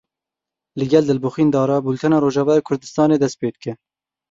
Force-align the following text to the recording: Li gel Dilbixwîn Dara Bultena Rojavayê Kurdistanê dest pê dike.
Li 0.79 0.87
gel 0.93 1.05
Dilbixwîn 1.09 1.49
Dara 1.57 1.77
Bultena 1.89 2.17
Rojavayê 2.25 2.61
Kurdistanê 2.67 3.17
dest 3.21 3.35
pê 3.39 3.49
dike. 3.55 3.71